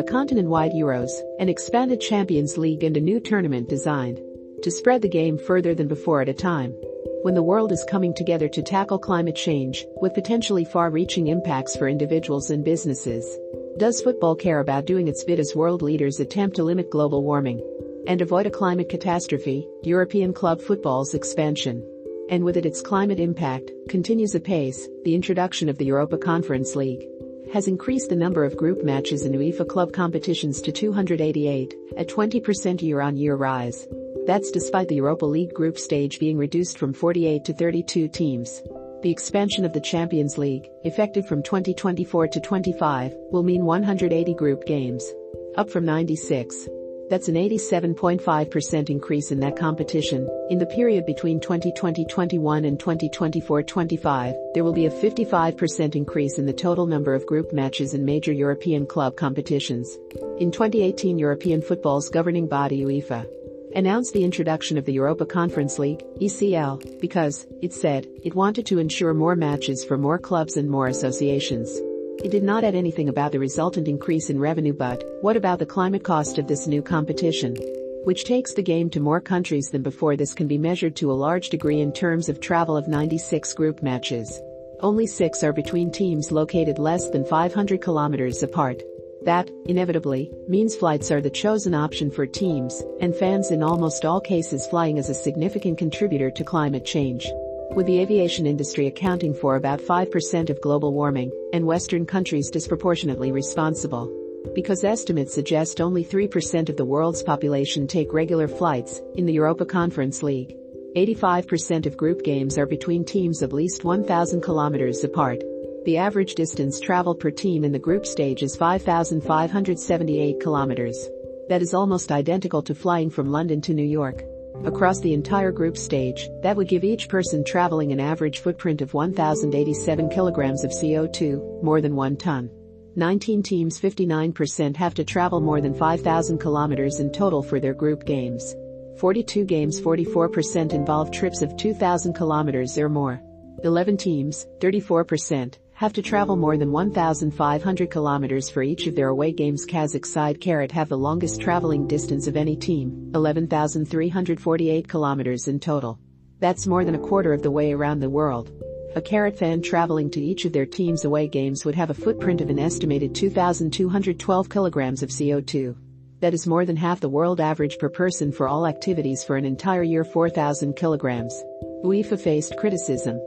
a 0.00 0.02
continent-wide 0.02 0.72
Euros, 0.72 1.10
an 1.40 1.50
expanded 1.50 2.00
Champions 2.00 2.56
League 2.56 2.82
and 2.84 2.96
a 2.96 3.00
new 3.02 3.20
tournament 3.20 3.68
designed 3.68 4.18
to 4.62 4.70
spread 4.70 5.02
the 5.02 5.08
game 5.08 5.36
further 5.36 5.74
than 5.74 5.88
before 5.88 6.22
at 6.22 6.28
a 6.30 6.32
time 6.32 6.72
when 7.20 7.34
the 7.34 7.42
world 7.42 7.70
is 7.70 7.84
coming 7.84 8.14
together 8.14 8.48
to 8.48 8.62
tackle 8.62 8.98
climate 8.98 9.36
change 9.36 9.84
with 10.00 10.14
potentially 10.14 10.64
far-reaching 10.64 11.26
impacts 11.26 11.76
for 11.76 11.86
individuals 11.86 12.48
and 12.48 12.64
businesses. 12.64 13.38
Does 13.76 14.00
football 14.00 14.34
care 14.34 14.60
about 14.60 14.86
doing 14.86 15.06
its 15.06 15.22
bit 15.22 15.38
as 15.38 15.54
world 15.54 15.82
leaders 15.82 16.18
attempt 16.18 16.56
to 16.56 16.64
limit 16.64 16.88
global 16.88 17.22
warming 17.22 17.60
and 18.06 18.22
avoid 18.22 18.46
a 18.46 18.50
climate 18.50 18.88
catastrophe? 18.88 19.68
European 19.82 20.32
club 20.32 20.62
football's 20.62 21.12
expansion 21.12 21.86
and 22.30 22.42
with 22.42 22.56
it 22.56 22.64
its 22.64 22.80
climate 22.80 23.20
impact, 23.20 23.70
continues 23.90 24.34
apace, 24.34 24.88
the 25.04 25.14
introduction 25.14 25.68
of 25.68 25.76
the 25.76 25.84
Europa 25.84 26.16
Conference 26.16 26.74
League 26.74 27.04
has 27.52 27.66
increased 27.66 28.08
the 28.08 28.16
number 28.16 28.44
of 28.44 28.56
group 28.56 28.84
matches 28.84 29.24
in 29.24 29.32
UEFA 29.32 29.68
club 29.68 29.92
competitions 29.92 30.60
to 30.62 30.70
288, 30.70 31.74
a 31.96 32.04
20% 32.04 32.82
year-on-year 32.82 33.34
rise. 33.34 33.88
That's 34.26 34.50
despite 34.50 34.88
the 34.88 34.96
Europa 34.96 35.26
League 35.26 35.52
group 35.52 35.78
stage 35.78 36.20
being 36.20 36.36
reduced 36.36 36.78
from 36.78 36.92
48 36.92 37.44
to 37.44 37.52
32 37.52 38.08
teams. 38.08 38.62
The 39.02 39.10
expansion 39.10 39.64
of 39.64 39.72
the 39.72 39.80
Champions 39.80 40.38
League, 40.38 40.68
effective 40.84 41.26
from 41.26 41.42
2024 41.42 42.28
to 42.28 42.40
25, 42.40 43.14
will 43.32 43.42
mean 43.42 43.64
180 43.64 44.34
group 44.34 44.64
games, 44.66 45.12
up 45.56 45.70
from 45.70 45.84
96. 45.84 46.68
That's 47.10 47.26
an 47.26 47.34
87.5% 47.34 48.88
increase 48.88 49.32
in 49.32 49.40
that 49.40 49.56
competition. 49.56 50.28
In 50.48 50.58
the 50.58 50.66
period 50.66 51.04
between 51.06 51.40
2020-21 51.40 52.64
and 52.64 52.78
2024-25, 52.78 54.34
there 54.54 54.62
will 54.62 54.72
be 54.72 54.86
a 54.86 54.90
55% 54.90 55.96
increase 55.96 56.38
in 56.38 56.46
the 56.46 56.52
total 56.52 56.86
number 56.86 57.12
of 57.12 57.26
group 57.26 57.52
matches 57.52 57.94
in 57.94 58.04
major 58.04 58.32
European 58.32 58.86
club 58.86 59.16
competitions. 59.16 59.98
In 60.38 60.52
2018 60.52 61.18
European 61.18 61.60
football's 61.60 62.08
governing 62.08 62.46
body 62.46 62.84
UEFA 62.84 63.26
announced 63.74 64.12
the 64.12 64.24
introduction 64.24 64.78
of 64.78 64.84
the 64.84 64.92
Europa 64.92 65.26
Conference 65.26 65.78
League, 65.78 66.04
ECL, 66.20 67.00
because, 67.00 67.46
it 67.60 67.72
said, 67.72 68.06
it 68.22 68.34
wanted 68.34 68.66
to 68.66 68.78
ensure 68.78 69.14
more 69.14 69.36
matches 69.36 69.84
for 69.84 69.98
more 69.98 70.18
clubs 70.18 70.56
and 70.56 70.70
more 70.70 70.86
associations. 70.86 71.80
It 72.22 72.30
did 72.30 72.42
not 72.42 72.64
add 72.64 72.74
anything 72.74 73.08
about 73.08 73.32
the 73.32 73.38
resultant 73.38 73.88
increase 73.88 74.28
in 74.28 74.38
revenue 74.38 74.74
but, 74.74 75.02
what 75.22 75.38
about 75.38 75.58
the 75.58 75.64
climate 75.64 76.04
cost 76.04 76.36
of 76.36 76.46
this 76.46 76.66
new 76.66 76.82
competition? 76.82 77.56
Which 78.04 78.24
takes 78.24 78.52
the 78.52 78.62
game 78.62 78.90
to 78.90 79.00
more 79.00 79.22
countries 79.22 79.70
than 79.70 79.82
before 79.82 80.16
this 80.16 80.34
can 80.34 80.46
be 80.46 80.58
measured 80.58 80.96
to 80.96 81.10
a 81.10 81.14
large 81.14 81.48
degree 81.48 81.80
in 81.80 81.92
terms 81.92 82.28
of 82.28 82.38
travel 82.38 82.76
of 82.76 82.88
96 82.88 83.54
group 83.54 83.82
matches. 83.82 84.38
Only 84.80 85.06
six 85.06 85.42
are 85.42 85.54
between 85.54 85.90
teams 85.90 86.30
located 86.30 86.78
less 86.78 87.08
than 87.08 87.24
500 87.24 87.80
kilometers 87.80 88.42
apart. 88.42 88.82
That, 89.24 89.50
inevitably, 89.64 90.30
means 90.46 90.76
flights 90.76 91.10
are 91.10 91.22
the 91.22 91.30
chosen 91.30 91.72
option 91.72 92.10
for 92.10 92.26
teams, 92.26 92.82
and 93.00 93.16
fans 93.16 93.50
in 93.50 93.62
almost 93.62 94.04
all 94.04 94.20
cases 94.20 94.66
flying 94.66 94.98
is 94.98 95.08
a 95.08 95.14
significant 95.14 95.78
contributor 95.78 96.30
to 96.30 96.44
climate 96.44 96.84
change 96.84 97.30
with 97.74 97.86
the 97.86 97.98
aviation 97.98 98.46
industry 98.46 98.86
accounting 98.86 99.32
for 99.32 99.56
about 99.56 99.80
5% 99.80 100.50
of 100.50 100.60
global 100.60 100.92
warming, 100.92 101.30
and 101.52 101.66
Western 101.66 102.04
countries 102.04 102.50
disproportionately 102.50 103.32
responsible. 103.32 104.10
Because 104.54 104.84
estimates 104.84 105.34
suggest 105.34 105.80
only 105.80 106.04
3% 106.04 106.68
of 106.68 106.76
the 106.76 106.84
world's 106.84 107.22
population 107.22 107.86
take 107.86 108.12
regular 108.12 108.48
flights, 108.48 109.00
in 109.14 109.26
the 109.26 109.32
Europa 109.32 109.64
Conference 109.64 110.22
League, 110.22 110.56
85% 110.96 111.86
of 111.86 111.96
group 111.96 112.24
games 112.24 112.58
are 112.58 112.66
between 112.66 113.04
teams 113.04 113.42
of 113.42 113.52
least 113.52 113.84
1,000 113.84 114.40
kilometers 114.40 115.04
apart. 115.04 115.42
The 115.84 115.96
average 115.96 116.34
distance 116.34 116.80
traveled 116.80 117.20
per 117.20 117.30
team 117.30 117.64
in 117.64 117.72
the 117.72 117.78
group 117.78 118.04
stage 118.04 118.42
is 118.42 118.56
5,578 118.56 120.40
kilometers. 120.40 121.08
That 121.48 121.62
is 121.62 121.74
almost 121.74 122.10
identical 122.12 122.62
to 122.62 122.74
flying 122.74 123.10
from 123.10 123.30
London 123.30 123.60
to 123.62 123.74
New 123.74 123.84
York. 123.84 124.24
Across 124.64 125.00
the 125.00 125.14
entire 125.14 125.52
group 125.52 125.78
stage, 125.78 126.28
that 126.42 126.54
would 126.54 126.68
give 126.68 126.84
each 126.84 127.08
person 127.08 127.42
traveling 127.42 127.92
an 127.92 128.00
average 128.00 128.40
footprint 128.40 128.82
of 128.82 128.92
1,087 128.92 130.10
kilograms 130.10 130.64
of 130.64 130.70
CO2, 130.70 131.62
more 131.62 131.80
than 131.80 131.96
one 131.96 132.14
ton. 132.14 132.50
19 132.94 133.42
teams 133.42 133.80
59% 133.80 134.76
have 134.76 134.92
to 134.92 135.02
travel 135.02 135.40
more 135.40 135.62
than 135.62 135.72
5,000 135.72 136.36
kilometers 136.38 137.00
in 137.00 137.10
total 137.10 137.42
for 137.42 137.58
their 137.58 137.72
group 137.72 138.04
games. 138.04 138.54
42 138.98 139.46
games 139.46 139.80
44% 139.80 140.74
involve 140.74 141.10
trips 141.10 141.40
of 141.40 141.56
2,000 141.56 142.12
kilometers 142.12 142.76
or 142.76 142.90
more. 142.90 143.18
11 143.64 143.96
teams, 143.96 144.46
34%, 144.58 145.56
have 145.80 145.94
to 145.94 146.02
travel 146.02 146.36
more 146.36 146.58
than 146.58 146.70
1,500 146.70 147.90
kilometers 147.90 148.50
for 148.50 148.62
each 148.62 148.86
of 148.86 148.94
their 148.94 149.08
away 149.08 149.32
games. 149.32 149.64
Kazakh 149.64 150.04
side 150.04 150.38
Kairat 150.38 150.70
have 150.72 150.90
the 150.90 150.98
longest 150.98 151.40
traveling 151.40 151.86
distance 151.86 152.26
of 152.26 152.36
any 152.36 152.54
team, 152.54 153.10
11,348 153.14 154.86
kilometers 154.86 155.48
in 155.48 155.58
total. 155.58 155.98
That's 156.38 156.66
more 156.66 156.84
than 156.84 156.96
a 156.96 156.98
quarter 156.98 157.32
of 157.32 157.40
the 157.40 157.50
way 157.50 157.72
around 157.72 158.00
the 158.00 158.10
world. 158.10 158.52
A 158.94 159.00
Kairat 159.00 159.38
fan 159.38 159.62
traveling 159.62 160.10
to 160.10 160.20
each 160.20 160.44
of 160.44 160.52
their 160.52 160.66
team's 160.66 161.06
away 161.06 161.28
games 161.28 161.64
would 161.64 161.76
have 161.76 161.88
a 161.88 161.94
footprint 161.94 162.42
of 162.42 162.50
an 162.50 162.58
estimated 162.58 163.14
2,212 163.14 164.50
kilograms 164.50 165.02
of 165.02 165.08
CO2. 165.08 165.74
That 166.20 166.34
is 166.34 166.46
more 166.46 166.66
than 166.66 166.76
half 166.76 167.00
the 167.00 167.08
world 167.08 167.40
average 167.40 167.78
per 167.78 167.88
person 167.88 168.32
for 168.32 168.48
all 168.48 168.66
activities 168.66 169.24
for 169.24 169.38
an 169.38 169.46
entire 169.46 169.82
year 169.82 170.04
4,000 170.04 170.76
kilograms. 170.76 171.42
UEFA 171.82 172.20
faced 172.20 172.58
criticism 172.58 173.18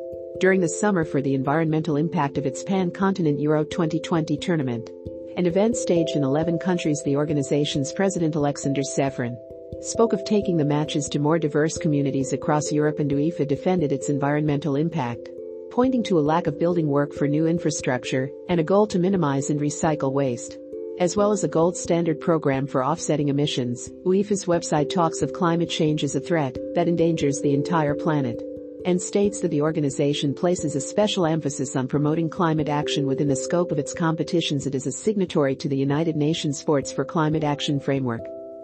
during 0.44 0.60
the 0.60 0.68
summer 0.68 1.06
for 1.06 1.22
the 1.22 1.34
environmental 1.34 1.96
impact 1.96 2.38
of 2.38 2.46
its 2.46 2.64
pan-continent 2.64 3.40
Euro 3.40 3.64
2020 3.64 4.36
tournament. 4.36 4.90
An 5.38 5.46
event 5.46 5.78
staged 5.78 6.18
in 6.18 6.24
11 6.26 6.60
countries 6.60 7.02
the 7.06 7.16
organization's 7.16 7.94
president 7.94 8.36
Alexander 8.36 8.82
Ceferin 8.82 9.38
spoke 9.80 10.12
of 10.12 10.26
taking 10.26 10.58
the 10.58 10.66
matches 10.66 11.08
to 11.08 11.20
more 11.20 11.40
diverse 11.40 11.78
communities 11.78 12.34
across 12.34 12.74
Europe 12.74 13.00
and 13.00 13.10
UEFA 13.10 13.48
defended 13.48 13.94
its 13.94 14.10
environmental 14.10 14.76
impact, 14.76 15.30
pointing 15.72 16.04
to 16.04 16.20
a 16.20 16.28
lack 16.34 16.46
of 16.46 16.60
building 16.60 16.88
work 16.90 17.14
for 17.14 17.26
new 17.26 17.48
infrastructure 17.48 18.30
and 18.50 18.60
a 18.60 18.66
goal 18.66 18.86
to 18.86 19.00
minimize 19.00 19.50
and 19.50 19.62
recycle 19.62 20.12
waste. 20.12 20.58
As 21.00 21.16
well 21.16 21.32
as 21.32 21.46
a 21.46 21.48
gold 21.48 21.78
standard 21.78 22.20
program 22.20 22.68
for 22.68 22.84
offsetting 22.84 23.30
emissions, 23.30 23.90
UEFA's 24.06 24.44
website 24.44 24.90
talks 24.90 25.22
of 25.22 25.32
climate 25.32 25.70
change 25.70 26.04
as 26.04 26.16
a 26.16 26.20
threat 26.20 26.58
that 26.76 26.90
endangers 26.90 27.40
the 27.40 27.54
entire 27.54 27.96
planet 27.96 28.44
and 28.86 29.02
states 29.02 29.42
that 29.42 29.50
the 29.50 29.62
organization 29.62 30.34
places 30.34 30.76
a 30.76 30.82
special 30.82 31.26
emphasis 31.26 31.76
on 31.76 31.88
promoting 31.88 32.30
climate 32.30 32.70
action 32.70 33.06
within 33.06 33.28
the 33.28 33.36
scope 33.36 33.72
of 33.72 33.80
its 33.80 33.94
competitions. 33.94 34.68
It 34.68 34.76
is 34.76 34.88
a 34.88 34.92
signatory 34.92 35.56
to 35.58 35.70
the 35.70 35.78
United 35.78 36.16
Nations 36.16 36.60
Sports 36.60 36.92
for 36.92 37.06
Climate 37.06 37.44
Action 37.44 37.80
Framework, 37.80 38.22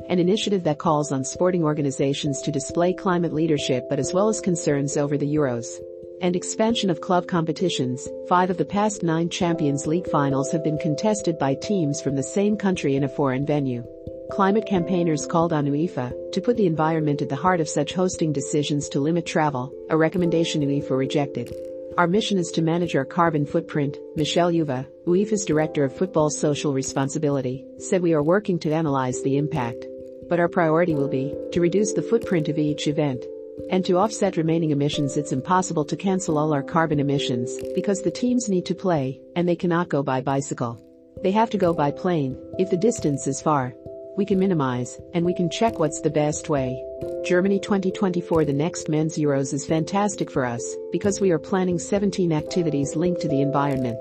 an 0.10 0.20
initiative 0.20 0.64
that 0.64 0.80
calls 0.80 1.12
on 1.12 1.24
sporting 1.24 1.64
organizations 1.64 2.42
to 2.42 2.52
display 2.52 2.94
climate 2.94 3.34
leadership 3.34 3.86
but 3.90 4.00
as 4.00 4.14
well 4.14 4.30
as 4.30 4.42
concerns 4.42 4.98
over 4.98 5.18
the 5.18 5.36
Euros 5.36 5.80
and 6.22 6.36
expansion 6.36 6.90
of 6.90 7.02
club 7.02 7.28
competitions. 7.28 8.08
Five 8.28 8.50
of 8.50 8.58
the 8.58 8.66
past 8.66 9.04
nine 9.04 9.30
Champions 9.30 9.88
League 9.88 10.10
finals 10.10 10.52
have 10.52 10.64
been 10.64 10.78
contested 10.78 11.38
by 11.40 11.56
teams 11.56 12.02
from 12.02 12.16
the 12.16 12.24
same 12.24 12.58
country 12.58 12.96
in 12.96 13.04
a 13.04 13.10
foreign 13.10 13.46
venue. 13.46 13.84
Climate 14.32 14.68
campaigners 14.68 15.26
called 15.26 15.52
on 15.52 15.66
UEFA 15.66 16.14
to 16.32 16.40
put 16.40 16.56
the 16.56 16.68
environment 16.68 17.24
at 17.24 17.30
the 17.30 17.36
heart 17.36 17.60
of 17.60 17.68
such 17.68 17.94
hosting 17.94 18.32
decisions 18.32 18.88
to 18.90 19.00
limit 19.00 19.26
travel, 19.26 19.74
a 19.90 19.98
recommendation 19.98 20.62
UEFA 20.62 20.92
rejected. 20.92 21.52
Our 21.98 22.08
mission 22.08 22.38
is 22.38 22.52
to 22.52 22.62
manage 22.62 22.96
our 22.96 23.06
carbon 23.06 23.44
footprint, 23.44 23.98
Michele 24.16 24.52
Uva, 24.52 24.88
UEFA's 25.08 25.46
Director 25.46 25.84
of 25.84 25.98
Football 25.98 26.30
Social 26.30 26.74
Responsibility, 26.74 27.66
said 27.80 28.04
we 28.04 28.14
are 28.14 28.22
working 28.22 28.60
to 28.60 28.72
analyze 28.72 29.22
the 29.24 29.36
impact. 29.36 29.86
But 30.30 30.40
our 30.40 30.48
priority 30.48 30.94
will 30.94 31.10
be 31.10 31.34
to 31.52 31.60
reduce 31.60 31.94
the 31.94 32.04
footprint 32.04 32.50
of 32.50 32.60
each 32.60 32.88
event. 32.88 33.26
And 33.72 33.84
to 33.86 33.98
offset 33.98 34.38
remaining 34.38 34.70
emissions 34.70 35.18
it's 35.18 35.32
impossible 35.32 35.86
to 35.86 35.98
cancel 35.98 36.38
all 36.38 36.54
our 36.54 36.64
carbon 36.64 37.00
emissions 37.00 37.58
because 37.74 38.04
the 38.04 38.12
teams 38.12 38.48
need 38.48 38.66
to 38.68 38.76
play 38.76 39.20
and 39.36 39.50
they 39.50 39.56
cannot 39.56 39.90
go 39.90 40.04
by 40.04 40.22
bicycle. 40.22 40.80
They 41.24 41.32
have 41.32 41.50
to 41.50 41.58
go 41.58 41.74
by 41.74 41.92
plane 41.92 42.38
if 42.60 42.70
the 42.70 42.78
distance 42.78 43.28
is 43.28 43.42
far 43.42 43.74
we 44.18 44.26
can 44.26 44.40
minimize, 44.40 45.00
and 45.14 45.26
we 45.26 45.34
can 45.34 45.50
check 45.50 45.80
what's 45.80 46.02
the 46.02 46.10
best 46.10 46.50
way. 46.50 46.84
Germany 47.26 47.60
2024 47.60 48.46
The 48.46 48.54
next 48.54 48.90
men's 48.90 49.18
Euros 49.18 49.54
is 49.54 49.66
fantastic 49.66 50.30
for 50.30 50.46
us, 50.46 50.62
because 50.92 51.22
we 51.22 51.32
are 51.32 51.40
planning 51.40 51.80
17 51.80 52.32
activities 52.34 52.96
linked 52.96 53.22
to 53.22 53.28
the 53.28 53.42
environment. 53.42 53.98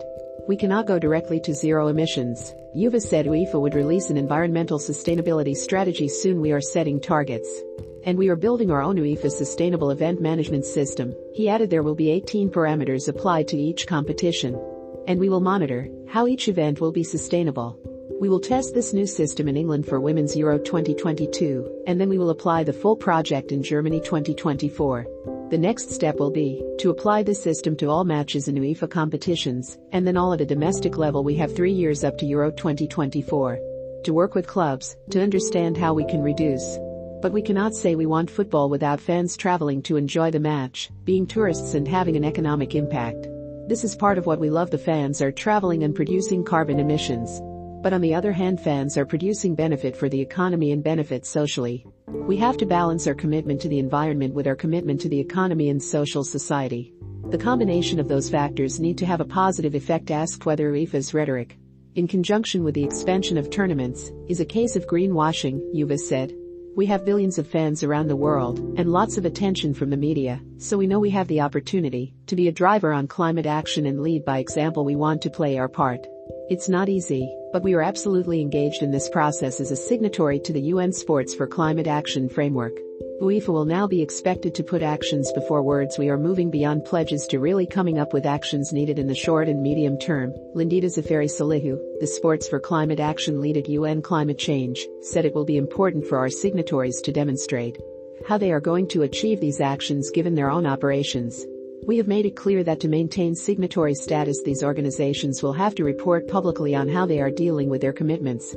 We 0.49 0.57
cannot 0.57 0.87
go 0.87 0.99
directly 0.99 1.41
to 1.41 1.55
zero 1.55 1.89
emissions. 1.89 2.55
Uva 2.75 3.01
said 3.01 3.27
UEFA 3.27 3.61
would 3.61 3.75
release 3.75 4.09
an 4.09 4.17
environmental 4.17 4.79
sustainability 4.79 5.55
strategy 5.55 6.09
soon 6.09 6.41
we 6.41 6.53
are 6.53 6.61
setting 6.61 7.01
targets. 7.01 7.63
And 8.05 8.17
we 8.17 8.29
are 8.29 8.37
building 8.37 8.71
our 8.71 8.83
own 8.83 8.97
UEFA 8.97 9.31
sustainable 9.31 9.91
event 9.91 10.21
management 10.23 10.65
system. 10.65 11.15
He 11.35 11.51
added 11.51 11.69
there 11.69 11.83
will 11.83 11.95
be 11.95 12.11
18 12.11 12.51
parameters 12.51 13.09
applied 13.09 13.47
to 13.49 13.59
each 13.59 13.87
competition. 13.87 14.59
And 15.07 15.21
we 15.21 15.29
will 15.29 15.41
monitor 15.41 15.89
how 16.09 16.27
each 16.27 16.49
event 16.49 16.81
will 16.81 16.93
be 16.93 17.05
sustainable. 17.05 17.79
We 18.21 18.29
will 18.29 18.41
test 18.41 18.75
this 18.75 18.93
new 18.93 19.07
system 19.07 19.47
in 19.47 19.57
England 19.57 19.87
for 19.87 20.01
Women's 20.01 20.37
Euro 20.37 20.59
2022, 20.59 21.85
and 21.87 22.01
then 22.01 22.09
we 22.09 22.19
will 22.19 22.31
apply 22.31 22.65
the 22.65 22.73
full 22.73 22.97
project 22.97 23.53
in 23.53 23.63
Germany 23.63 24.01
2024. 24.01 25.07
The 25.51 25.59
next 25.59 25.93
step 25.93 26.19
will 26.19 26.33
be 26.33 26.63
to 26.81 26.91
apply 26.91 27.23
this 27.23 27.41
system 27.41 27.77
to 27.77 27.87
all 27.87 28.05
matches 28.05 28.49
in 28.49 28.57
UEFA 28.57 28.91
competitions, 28.91 29.79
and 29.93 30.05
then 30.05 30.17
all 30.17 30.33
at 30.33 30.41
a 30.41 30.47
domestic 30.47 30.99
level 30.99 31.23
we 31.23 31.37
have 31.37 31.55
three 31.55 31.73
years 31.73 32.03
up 32.03 32.19
to 32.19 32.27
Euro 32.27 32.51
2024. 32.51 33.59
to 34.05 34.13
work 34.13 34.35
with 34.35 34.47
clubs, 34.47 34.97
to 35.11 35.23
understand 35.23 35.77
how 35.77 35.95
we 35.95 36.05
can 36.05 36.23
reduce. 36.23 36.79
But 37.21 37.33
we 37.33 37.43
cannot 37.43 37.75
say 37.75 37.95
we 37.95 38.07
want 38.07 38.31
football 38.31 38.69
without 38.69 39.01
fans 39.01 39.37
traveling 39.37 39.83
to 39.83 39.97
enjoy 39.97 40.31
the 40.31 40.41
match, 40.41 40.91
being 41.05 41.27
tourists 41.27 41.75
and 41.75 41.87
having 41.87 42.17
an 42.17 42.25
economic 42.25 42.75
impact. 42.75 43.27
This 43.69 43.85
is 43.85 43.97
part 43.97 44.19
of 44.19 44.27
what 44.27 44.39
we 44.39 44.51
love 44.51 44.71
the 44.71 44.79
fans 44.79 45.21
are 45.21 45.33
traveling 45.33 45.83
and 45.83 45.95
producing 45.95 46.45
carbon 46.45 46.81
emissions. 46.81 47.41
But 47.83 47.93
on 47.93 48.01
the 48.01 48.15
other 48.15 48.33
hand 48.33 48.61
fans 48.61 48.97
are 48.99 49.07
producing 49.07 49.55
benefit 49.55 49.97
for 49.97 50.09
the 50.09 50.21
economy 50.21 50.73
and 50.73 50.83
benefit 50.83 51.25
socially. 51.25 51.87
We 52.07 52.37
have 52.39 52.57
to 52.59 52.67
balance 52.67 53.07
our 53.07 53.15
commitment 53.15 53.61
to 53.63 53.69
the 53.69 53.79
environment 53.79 54.35
with 54.35 54.47
our 54.47 54.57
commitment 54.57 55.01
to 55.03 55.09
the 55.09 55.21
economy 55.21 55.71
and 55.71 55.83
social 55.83 56.25
society. 56.25 56.93
The 57.31 57.39
combination 57.39 58.01
of 58.01 58.09
those 58.09 58.31
factors 58.31 58.81
need 58.81 58.99
to 58.99 59.07
have 59.07 59.21
a 59.21 59.25
positive 59.25 59.75
effect 59.75 60.11
asked 60.11 60.47
whether 60.47 60.73
UEFA's 60.73 61.15
rhetoric, 61.15 61.59
in 61.95 62.07
conjunction 62.07 62.65
with 62.65 62.75
the 62.75 62.85
expansion 62.85 63.37
of 63.37 63.51
tournaments, 63.51 64.13
is 64.29 64.41
a 64.41 64.45
case 64.45 64.77
of 64.77 64.87
greenwashing, 64.87 65.61
Uva 65.73 65.99
said. 65.99 66.33
We 66.77 66.87
have 66.87 67.05
billions 67.05 67.39
of 67.39 67.49
fans 67.49 67.83
around 67.83 68.07
the 68.07 68.15
world 68.15 68.61
and 68.79 68.93
lots 68.93 69.19
of 69.19 69.25
attention 69.25 69.75
from 69.75 69.91
the 69.91 69.97
media, 69.97 70.41
so 70.59 70.79
we 70.79 70.87
know 70.87 71.01
we 71.01 71.11
have 71.11 71.27
the 71.27 71.41
opportunity 71.41 72.15
to 72.29 72.37
be 72.37 72.47
a 72.47 72.53
driver 72.53 72.93
on 72.93 73.09
climate 73.09 73.47
action 73.47 73.87
and 73.87 74.01
lead 74.01 74.25
by 74.25 74.39
example 74.39 74.85
we 74.85 74.95
want 74.95 75.21
to 75.23 75.31
play 75.31 75.59
our 75.59 75.69
part. 75.69 76.07
It's 76.49 76.69
not 76.69 76.89
easy, 76.89 77.35
but 77.53 77.63
we 77.63 77.75
are 77.75 77.83
absolutely 77.83 78.41
engaged 78.41 78.83
in 78.83 78.91
this 78.91 79.09
process 79.09 79.61
as 79.61 79.71
a 79.71 79.77
signatory 79.77 80.39
to 80.41 80.53
the 80.53 80.61
UN 80.73 80.93
Sports 80.93 81.35
for 81.35 81.47
Climate 81.47 81.87
Action 81.87 82.29
Framework. 82.29 82.79
UEFA 83.21 83.49
will 83.49 83.65
now 83.65 83.87
be 83.87 84.01
expected 84.01 84.55
to 84.55 84.63
put 84.63 84.83
actions 84.83 85.33
before 85.33 85.63
words. 85.63 85.99
We 85.99 86.09
are 86.09 86.17
moving 86.17 86.51
beyond 86.51 86.85
pledges 86.85 87.27
to 87.29 87.41
really 87.41 87.67
coming 87.67 87.99
up 87.99 88.13
with 88.13 88.27
actions 88.27 88.73
needed 88.73 88.99
in 88.99 89.09
the 89.09 89.15
short 89.15 89.49
and 89.49 89.61
medium 89.61 89.99
term. 89.99 90.33
Lindita 90.55 90.85
Xhaferi 90.85 91.29
Salihu, 91.29 91.79
the 92.01 92.07
Sports 92.07 92.49
for 92.49 92.61
Climate 92.61 93.01
Action 93.01 93.41
lead 93.41 93.57
at 93.57 93.69
UN 93.69 94.03
Climate 94.03 94.39
Change, 94.39 94.87
said 95.03 95.25
it 95.25 95.35
will 95.35 95.45
be 95.45 95.57
important 95.57 96.07
for 96.07 96.19
our 96.19 96.31
signatories 96.31 97.01
to 97.03 97.13
demonstrate 97.13 97.79
how 98.27 98.39
they 98.39 98.53
are 98.53 98.61
going 98.61 98.87
to 98.89 99.03
achieve 99.03 99.41
these 99.41 99.61
actions 99.61 100.11
given 100.11 100.35
their 100.35 100.51
own 100.51 100.67
operations. 100.67 101.47
We 101.89 101.97
have 101.97 102.07
made 102.07 102.27
it 102.27 102.37
clear 102.37 102.63
that 102.65 102.81
to 102.81 102.89
maintain 102.89 103.35
signatory 103.35 103.95
status 103.95 104.43
these 104.43 104.63
organizations 104.63 105.43
will 105.43 105.55
have 105.55 105.75
to 105.77 105.85
report 105.85 106.29
publicly 106.29 106.75
on 106.75 106.87
how 106.87 107.07
they 107.07 107.19
are 107.19 107.31
dealing 107.31 107.71
with 107.71 107.81
their 107.81 107.95
commitments. 107.95 108.55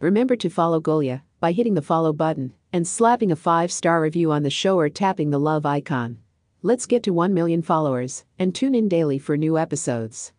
Remember 0.00 0.34
to 0.34 0.48
follow 0.48 0.80
Golia 0.80 1.20
by 1.40 1.52
hitting 1.52 1.74
the 1.74 1.82
follow 1.82 2.14
button 2.14 2.54
and 2.72 2.88
slapping 2.88 3.30
a 3.30 3.36
5-star 3.36 4.00
review 4.00 4.32
on 4.32 4.44
the 4.44 4.48
show 4.48 4.78
or 4.78 4.88
tapping 4.88 5.28
the 5.28 5.38
love 5.38 5.66
icon. 5.66 6.20
Let's 6.62 6.86
get 6.86 7.02
to 7.02 7.10
1 7.10 7.34
million 7.34 7.60
followers 7.60 8.24
and 8.38 8.54
tune 8.54 8.74
in 8.74 8.88
daily 8.88 9.18
for 9.18 9.36
new 9.36 9.58
episodes. 9.58 10.32